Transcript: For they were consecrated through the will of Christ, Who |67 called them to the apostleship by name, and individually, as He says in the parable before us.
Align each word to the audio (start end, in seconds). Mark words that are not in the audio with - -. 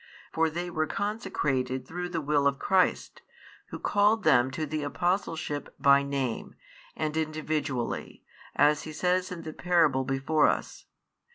For 0.33 0.49
they 0.49 0.71
were 0.71 0.87
consecrated 0.87 1.85
through 1.87 2.09
the 2.09 2.21
will 2.21 2.47
of 2.47 2.57
Christ, 2.57 3.21
Who 3.67 3.77
|67 3.77 3.83
called 3.83 4.23
them 4.23 4.49
to 4.49 4.65
the 4.65 4.81
apostleship 4.81 5.75
by 5.79 6.01
name, 6.01 6.55
and 6.95 7.15
individually, 7.15 8.23
as 8.55 8.81
He 8.81 8.93
says 8.93 9.31
in 9.31 9.43
the 9.43 9.53
parable 9.53 10.03
before 10.03 10.47
us. 10.47 10.85